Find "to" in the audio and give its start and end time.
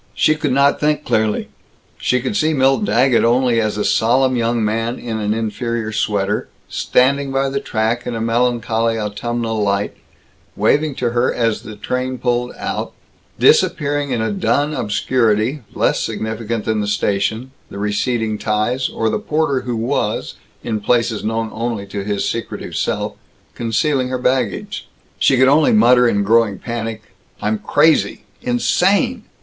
10.95-11.11, 21.85-22.03